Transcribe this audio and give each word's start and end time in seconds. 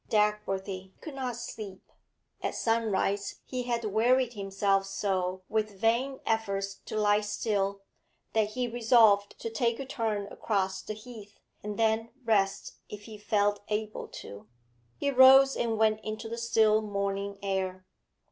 Dagworthy 0.09 0.93
could 0.99 1.13
not 1.13 1.35
sleep. 1.35 1.91
At 2.41 2.55
sunrise 2.55 3.41
he 3.45 3.61
had 3.69 3.85
wearied 3.85 4.33
himself 4.33 4.87
so 4.87 5.43
with 5.47 5.79
vain 5.79 6.21
efforts 6.25 6.73
to 6.87 6.97
lie 6.97 7.21
still, 7.21 7.83
that 8.33 8.47
he 8.53 8.67
resolved 8.67 9.37
to 9.39 9.51
take 9.51 9.79
a 9.79 9.85
turn 9.85 10.25
across 10.31 10.81
the 10.81 10.95
Heath, 10.95 11.37
and 11.61 11.77
then 11.77 12.09
rest 12.25 12.77
if 12.89 13.03
he 13.03 13.19
felt 13.19 13.59
able 13.67 14.07
to. 14.07 14.47
He 14.97 15.11
rose 15.11 15.55
and 15.55 15.77
went 15.77 15.99
into 16.03 16.27
the 16.27 16.37
still 16.39 16.81
morning 16.81 17.37
air. 17.43 17.85